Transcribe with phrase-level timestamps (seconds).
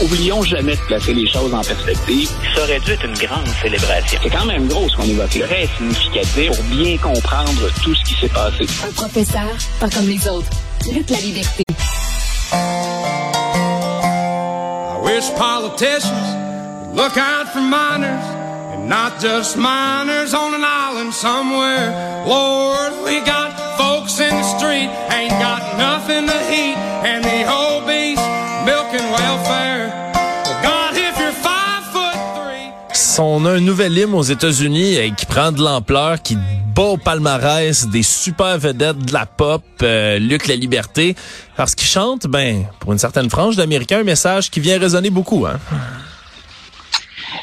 [0.00, 2.28] Oublions jamais de placer les choses en perspective.
[2.54, 4.18] Ça aurait dû être une grande célébration.
[4.22, 5.30] C'est quand même gros ce qu'on évoque.
[5.30, 8.66] Très significatif pour bien comprendre tout ce qui s'est passé.
[8.88, 10.48] Un professeur, pas comme les autres.
[10.92, 11.62] Lutte la liberté.
[12.52, 12.56] I
[15.02, 16.10] wish politicians
[16.88, 18.24] would look out for minors
[18.74, 22.24] and not just minors on an island somewhere.
[22.26, 27.91] Lord, we got folks in the street ain't got nothing to eat and the obese
[33.18, 36.36] On a un nouvel hymne aux États-Unis euh, qui prend de l'ampleur, qui
[36.74, 41.14] bat au palmarès des super vedettes de la pop, euh, Luc La Liberté,
[41.56, 45.46] parce qu'il chante, ben, pour une certaine frange d'Américains, un message qui vient résonner beaucoup.
[45.46, 45.58] Hein?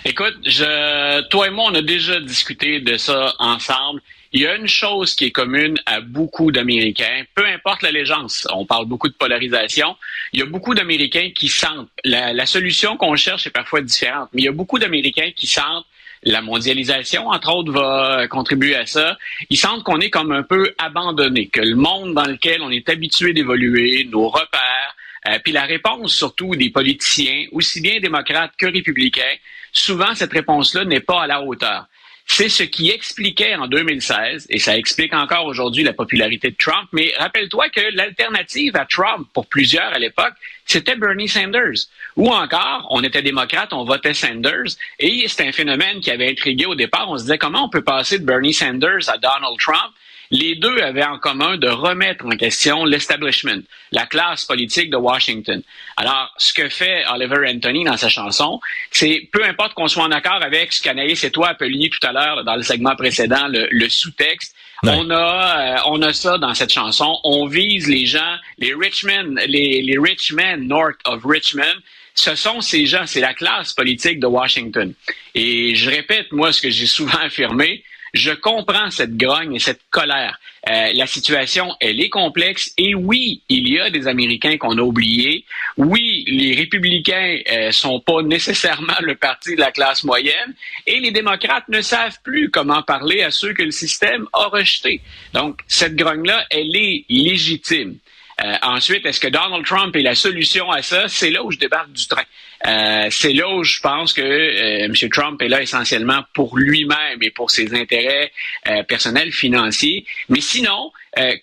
[0.06, 4.02] Écoute, je, toi et moi, on a déjà discuté de ça ensemble.
[4.32, 8.66] Il y a une chose qui est commune à beaucoup d'Américains, peu importe l'allégeance, on
[8.66, 9.96] parle beaucoup de polarisation,
[10.34, 14.30] il y a beaucoup d'Américains qui sentent, la, la solution qu'on cherche est parfois différente,
[14.34, 15.86] mais il y a beaucoup d'Américains qui sentent
[16.24, 19.18] la mondialisation, entre autres, va contribuer à ça.
[19.50, 22.90] Ils sentent qu'on est comme un peu abandonné, que le monde dans lequel on est
[22.90, 24.96] habitué d'évoluer, nos repères,
[25.28, 29.36] euh, puis la réponse surtout des politiciens, aussi bien démocrates que républicains,
[29.72, 31.86] souvent cette réponse-là n'est pas à la hauteur.
[32.32, 36.88] C'est ce qui expliquait en 2016, et ça explique encore aujourd'hui la popularité de Trump,
[36.94, 41.88] mais rappelle-toi que l'alternative à Trump, pour plusieurs à l'époque, c'était Bernie Sanders.
[42.16, 46.66] Ou encore, on était démocrate, on votait Sanders, et c'est un phénomène qui avait intrigué
[46.66, 47.10] au départ.
[47.10, 49.92] On se disait comment on peut passer de Bernie Sanders à Donald Trump
[50.32, 55.62] les deux avaient en commun de remettre en question l'establishment, la classe politique de Washington.
[55.98, 58.60] Alors, ce que fait Oliver Anthony dans sa chanson,
[58.92, 62.12] c'est peu importe qu'on soit en accord avec ce qu'Anaïs et toi appeliez tout à
[62.12, 66.72] l'heure dans le segment précédent, le, sous-texte, On a, euh, on a ça dans cette
[66.72, 67.18] chanson.
[67.24, 71.82] On vise les gens, les rich men, les, les rich men north of Richmond.
[72.14, 74.94] Ce sont ces gens, c'est la classe politique de Washington.
[75.36, 79.82] Et je répète, moi, ce que j'ai souvent affirmé, je comprends cette grogne et cette
[79.90, 80.40] colère.
[80.68, 84.82] Euh, la situation, elle est complexe et oui, il y a des Américains qu'on a
[84.82, 85.46] oubliés.
[85.78, 90.54] Oui, les républicains euh, sont pas nécessairement le parti de la classe moyenne
[90.86, 95.02] et les démocrates ne savent plus comment parler à ceux que le système a rejetés.
[95.34, 97.98] Donc, cette grogne-là, elle est légitime.
[98.44, 101.08] Euh, ensuite, est-ce que Donald Trump est la solution à ça?
[101.08, 102.24] C'est là où je débarque du train.
[102.68, 104.94] Euh, c'est là où je pense que euh, M.
[105.12, 108.32] Trump est là essentiellement pour lui-même et pour ses intérêts
[108.68, 110.06] euh, personnels financiers.
[110.28, 110.92] Mais sinon,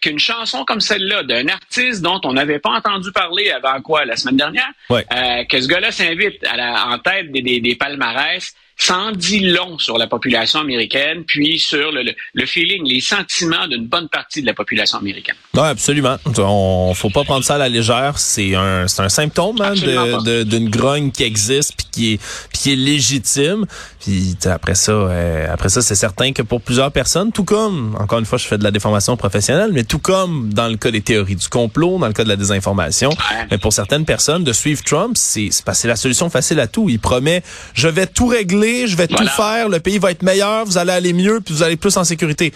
[0.01, 4.17] qu'une chanson comme celle-là d'un artiste dont on n'avait pas entendu parler avant quoi la
[4.17, 9.97] semaine dernière, que ce gars-là s'invite en tête des, des palmarès, ça dit long sur
[9.97, 12.03] la population américaine, puis sur le,
[12.35, 15.35] le, feeling, les sentiments d'une bonne partie de la population américaine.
[15.55, 16.17] Oui, absolument.
[16.39, 18.19] On faut pas prendre ça à la légère.
[18.19, 22.21] C'est un, c'est un symptôme hein, de, d'une grogne qui existe puis qui est,
[22.51, 23.65] puis qui est légitime.
[24.01, 28.19] Puis après ça, euh, après ça, c'est certain que pour plusieurs personnes, tout comme, encore
[28.19, 31.01] une fois, je fais de la déformation professionnelle, mais tout comme dans le cas des
[31.01, 33.11] théories du complot, dans le cas de la désinformation,
[33.51, 36.89] mais pour certaines personnes, de suivre Trump, c'est, c'est la solution facile à tout.
[36.91, 37.43] Il promet,
[37.75, 40.93] je vais tout régler je vais tout faire, le pays va être meilleur, vous allez
[40.93, 42.53] aller mieux, puis vous allez plus en sécurité.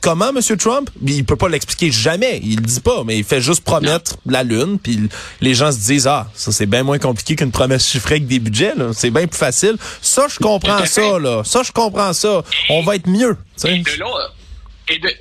[0.00, 0.40] Comment, M.
[0.56, 0.88] Trump?
[1.06, 2.40] Il peut pas l'expliquer jamais.
[2.42, 5.08] Il le dit pas, mais il fait juste promettre la Lune, puis
[5.40, 8.38] les gens se disent, ah, ça c'est bien moins compliqué qu'une promesse chiffrée avec des
[8.38, 9.76] budgets, C'est bien plus facile.
[10.00, 11.42] Ça, je comprends ça, là.
[11.44, 12.42] Ça, je comprends ça.
[12.70, 13.36] On va être mieux.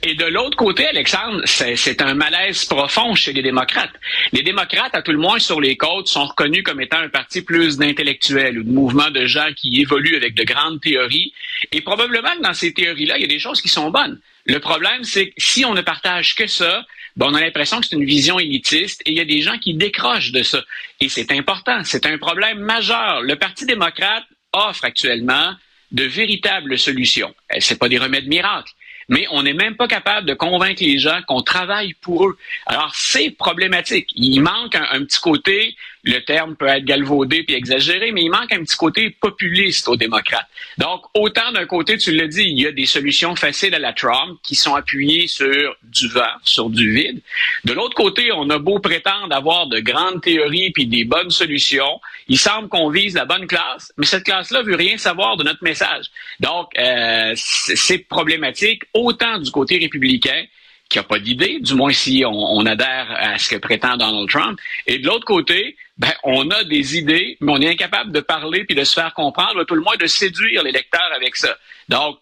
[0.03, 3.93] Et de, l'autre côté, Alexandre, c'est un malaise profond chez les démocrates.
[4.33, 7.41] Les démocrates, à tout le moins sur les côtes, sont reconnus comme étant un parti
[7.41, 11.31] plus d'intellectuels ou de mouvements de gens qui évoluent avec de grandes théories.
[11.71, 14.19] Et probablement que dans ces théories-là, il y a des choses qui sont bonnes.
[14.45, 17.87] Le problème, c'est que si on ne partage que ça, ben on a l'impression que
[17.87, 20.61] c'est une vision élitiste et il y a des gens qui décrochent de ça.
[20.99, 23.21] Et c'est important, c'est un problème majeur.
[23.21, 25.55] Le Parti démocrate offre actuellement
[25.91, 27.33] de véritables solutions.
[27.59, 28.73] C'est pas des remèdes miracles
[29.11, 32.37] mais on n'est même pas capable de convaincre les gens qu'on travaille pour eux.
[32.65, 34.09] Alors, c'est problématique.
[34.15, 38.51] Il manque un, petit côté le terme peut être galvaudé puis exagéré, mais il manque
[38.51, 40.47] un petit côté populiste aux démocrates.
[40.77, 43.93] Donc, autant d'un côté, tu le dis, il y a des solutions faciles à la
[43.93, 47.21] Trump qui sont appuyées sur du vent, sur du vide.
[47.65, 51.99] De l'autre côté, on a beau prétendre avoir de grandes théories puis des bonnes solutions.
[52.27, 55.63] Il semble qu'on vise la bonne classe, mais cette classe-là veut rien savoir de notre
[55.63, 56.05] message.
[56.39, 60.45] Donc, euh, c'est problématique autant du côté républicain
[60.91, 64.59] qui n'a pas d'idée, du moins si on, adhère à ce que prétend Donald Trump.
[64.85, 68.65] Et de l'autre côté, ben, on a des idées, mais on est incapable de parler
[68.65, 71.55] puis de se faire comprendre, tout le moins de séduire les lecteurs avec ça.
[71.87, 72.17] Donc,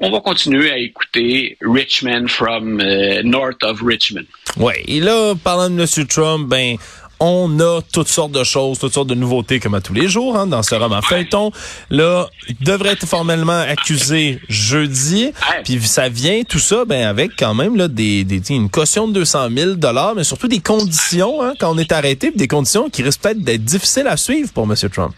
[0.00, 4.26] on va continuer à écouter Richmond from euh, North of Richmond.
[4.56, 6.06] Oui, et là, parlant de M.
[6.06, 6.76] Trump, ben,
[7.20, 10.36] On a toutes sortes de choses, toutes sortes de nouveautés comme à tous les jours
[10.36, 11.52] hein, dans ce roman feuilleton.
[11.90, 15.32] Là, il devrait être formellement accusé jeudi.
[15.64, 19.14] Puis ça vient tout ça ben avec quand même là des, des une caution de
[19.14, 23.02] 200 000 dollars, mais surtout des conditions hein, quand on est arrêté, des conditions qui
[23.02, 24.74] risquent peut-être d'être difficiles à suivre pour M.
[24.90, 25.14] Trump.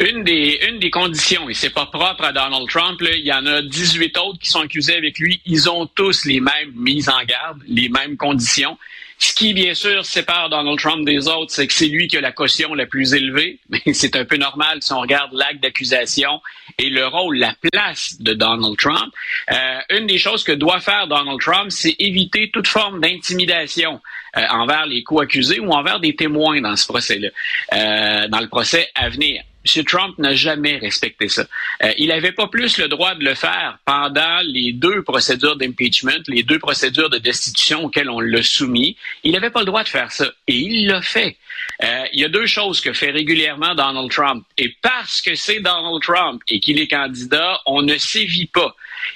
[0.00, 3.44] Une des, une des conditions, et c'est pas propre à Donald Trump, il y en
[3.46, 7.24] a 18 autres qui sont accusés avec lui, ils ont tous les mêmes mises en
[7.24, 8.78] garde, les mêmes conditions.
[9.18, 12.20] Ce qui, bien sûr, sépare Donald Trump des autres, c'est que c'est lui qui a
[12.20, 13.58] la caution la plus élevée.
[13.68, 16.40] Mais c'est un peu normal si on regarde l'acte d'accusation
[16.78, 19.12] et le rôle, la place de Donald Trump.
[19.50, 24.00] Euh, une des choses que doit faire Donald Trump, c'est éviter toute forme d'intimidation
[24.36, 27.28] euh, envers les co-accusés ou envers des témoins dans ce procès-là,
[27.74, 29.42] euh, dans le procès à venir.
[29.76, 29.84] M.
[29.84, 31.46] Trump n'a jamais respecté ça.
[31.82, 36.22] Euh, il n'avait pas plus le droit de le faire pendant les deux procédures d'impeachment,
[36.28, 38.96] les deux procédures de destitution auxquelles on l'a soumis.
[39.24, 40.30] Il n'avait pas le droit de faire ça.
[40.46, 41.36] Et il l'a fait.
[41.82, 44.44] Euh, il y a deux choses que fait régulièrement Donald Trump.
[44.56, 48.74] Et parce que c'est Donald Trump et qu'il est candidat, on ne sévit pas.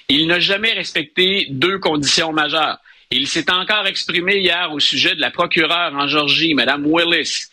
[0.08, 2.78] Il n'a jamais respecté deux conditions majeures.
[3.10, 7.48] Il s'est encore exprimé hier au sujet de la procureure en Georgie, Mme Willis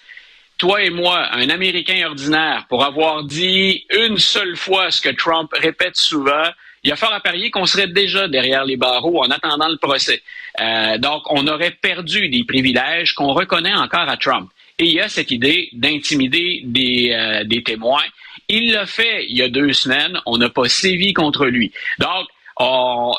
[0.59, 5.49] toi et moi, un Américain ordinaire, pour avoir dit une seule fois ce que Trump
[5.53, 6.43] répète souvent,
[6.83, 9.77] il y a fort à parier qu'on serait déjà derrière les barreaux en attendant le
[9.77, 10.21] procès.
[10.59, 14.49] Euh, donc, on aurait perdu des privilèges qu'on reconnaît encore à Trump.
[14.77, 18.03] Et il y a cette idée d'intimider des, euh, des témoins.
[18.49, 20.19] Il l'a fait il y a deux semaines.
[20.25, 21.71] On n'a pas sévi contre lui.
[21.99, 22.27] Donc,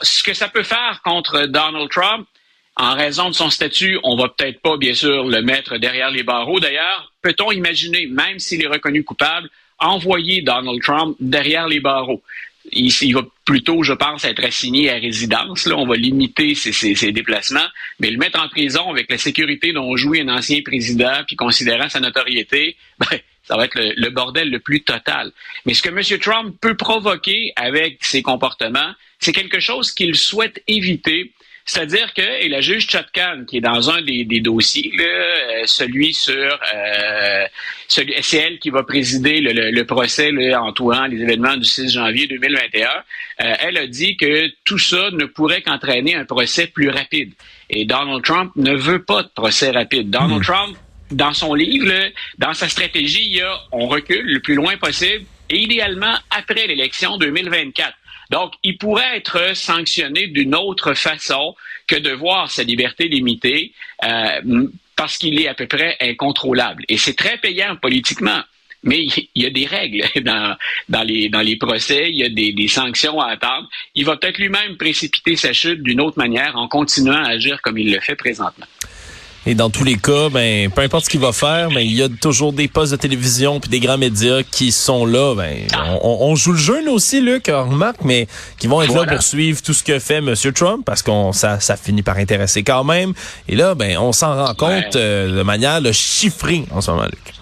[0.02, 2.26] ce que ça peut faire contre Donald Trump,
[2.76, 6.22] en raison de son statut, on va peut-être pas, bien sûr, le mettre derrière les
[6.22, 6.60] barreaux.
[6.60, 12.22] D'ailleurs, peut-on imaginer, même s'il est reconnu coupable, envoyer Donald Trump derrière les barreaux?
[12.72, 15.66] Il, va plutôt, je pense, être assigné à résidence.
[15.66, 17.66] On va limiter ses, déplacements,
[17.98, 21.88] mais le mettre en prison avec la sécurité dont jouit un ancien président, puis considérant
[21.88, 25.32] sa notoriété, ben, ça va être le, le, bordel le plus total.
[25.66, 26.18] Mais ce que M.
[26.20, 31.32] Trump peut provoquer avec ses comportements, c'est quelque chose qu'il souhaite éviter
[31.64, 36.34] c'est-à-dire que, et la juge Chotkan, qui est dans un des, dossiers, euh, celui sur,
[36.74, 37.44] euh,
[37.88, 43.54] c'est elle qui va présider le, procès entourant les événements du 6 janvier 2021, euh,
[43.60, 47.32] elle a dit que tout ça ne pourrait qu'entraîner un procès plus rapide.
[47.68, 50.10] Et Donald Trump ne veut pas de procès rapide.
[50.10, 50.44] Donald hmm.
[50.44, 50.76] Trump,
[51.10, 51.92] dans son livre,
[52.38, 56.66] dans sa stratégie, il y a on recule le plus loin possible et idéalement après
[56.66, 57.92] l'élection 2024.
[58.30, 61.54] Donc, il pourrait être sanctionné d'une autre façon
[61.86, 63.72] que de voir sa liberté limitée
[64.04, 66.84] euh, parce qu'il est à peu près incontrôlable.
[66.88, 68.40] Et c'est très payant politiquement.
[68.82, 69.04] Mais
[69.34, 70.56] il y a des règles dans,
[71.02, 73.68] les, procès, il y a des, des sanctions à attendre.
[73.94, 77.78] Il va peut-être lui-même précipiter sa chute d'une autre manière en continuant à agir comme
[77.78, 78.66] il le fait présentement.
[79.46, 82.02] Et dans tous les cas, ben, peu importe ce qu'il va faire, mais il y
[82.02, 85.34] a toujours des postes de télévision puis des grands médias qui sont là.
[85.34, 85.96] Ben, ah.
[86.02, 88.28] on, joue le jeu, nous aussi, Luc, remarque, mais
[88.58, 90.34] qui vont être là pour suivre tout ce que fait M.
[90.54, 93.14] Trump parce qu'on ça, ça finit par intéresser quand même.
[93.48, 97.39] Et là, ben, on s'en rend compte euh, de manière chiffrée en ce moment, Luc.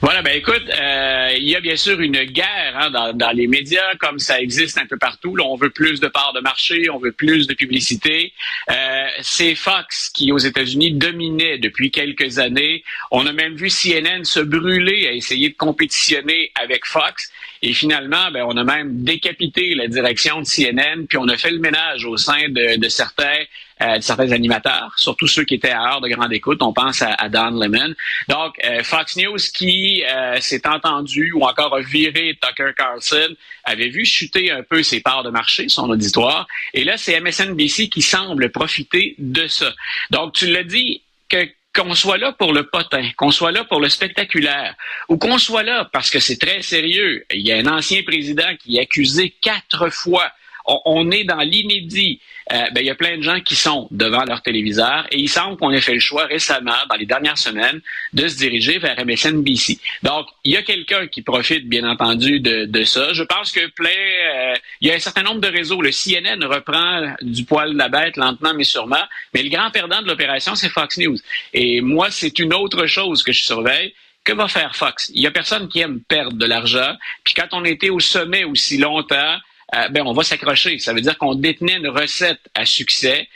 [0.00, 3.94] Voilà, ben écoute, euh, il y a bien sûr une guerre hein, dans, les médias,
[3.98, 5.36] comme ça existe un peu partout.
[5.42, 8.32] On veut plus de parts de marché, on veut plus de publicité.
[8.70, 12.84] Euh, c'est Fox qui, aux États-Unis, dominait depuis quelques années.
[13.10, 17.30] On a même vu CNN se brûler à essayer de compétitionner avec Fox.
[17.62, 21.50] Et finalement, ben, on a même décapité la direction de CNN, puis on a fait
[21.50, 23.44] le ménage au sein de, de certains
[23.80, 26.60] euh, de certains animateurs, surtout ceux qui étaient à heure de grande écoute.
[26.62, 27.94] On pense à, à Don Lemon.
[28.28, 33.88] Donc, euh, Fox News qui euh, s'est entendu ou encore a viré Tucker Carlson avait
[33.88, 36.48] vu chuter un peu ses parts de marché, son auditoire.
[36.74, 39.72] Et là, c'est MSNBC qui semble profiter de ça.
[40.10, 43.80] Donc, tu l'as dit, que qu'on soit là pour le potin, qu'on soit là pour
[43.80, 44.74] le spectaculaire,
[45.08, 47.24] ou qu'on soit là parce que c'est très sérieux.
[47.32, 50.30] Il y a un ancien président qui est accusé quatre fois
[50.68, 52.20] on, est dans l'inédit.
[52.52, 55.28] Euh, ben, il y a plein de gens qui sont devant leur téléviseur et il
[55.28, 57.80] semble qu'on ait fait le choix récemment, dans les dernières semaines,
[58.14, 59.78] de se diriger vers MSNBC.
[60.02, 63.12] Donc, il y a quelqu'un qui profite, bien entendu, de, ça.
[63.12, 65.82] Je pense que plein, euh, il y a un certain nombre de réseaux.
[65.82, 68.96] Le CNN reprend du poil de la bête lentement mais sûrement,
[69.34, 71.18] mais le grand perdant de l'opération, c'est Fox News.
[71.52, 73.94] Et moi, c'est une autre chose que je surveille.
[74.24, 75.10] Que va faire Fox?
[75.14, 76.94] Il y a personne qui aime perdre de l'argent.
[77.24, 79.38] Puis quand on était au sommet aussi longtemps,
[79.74, 80.78] euh, ben, on va s'accrocher.
[80.78, 83.28] Ça veut dire qu'on détenait une recette à succès.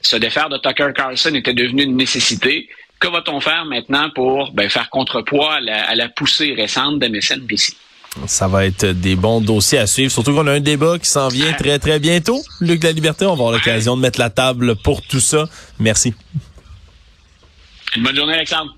[0.00, 2.68] Se défaire de Tucker Carlson était devenu une nécessité.
[3.00, 7.74] Que va-t-on faire maintenant pour ben, faire contrepoids à la, poussée récente de MSNBC?
[8.26, 10.12] Ça va être des bons dossiers à suivre.
[10.12, 12.40] Surtout qu'on a un débat qui s'en vient très, très bientôt.
[12.60, 15.48] Luc de la Liberté, on va avoir l'occasion de mettre la table pour tout ça.
[15.78, 16.14] Merci.
[17.96, 18.76] Bonne journée, Alexandre.